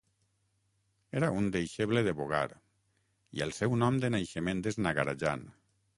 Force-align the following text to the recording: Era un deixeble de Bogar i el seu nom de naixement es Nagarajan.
Era 1.19 1.27
un 1.41 1.49
deixeble 1.57 2.03
de 2.09 2.15
Bogar 2.21 2.41
i 3.41 3.47
el 3.47 3.55
seu 3.61 3.77
nom 3.85 4.01
de 4.05 4.15
naixement 4.17 4.65
es 4.73 4.85
Nagarajan. 4.87 5.49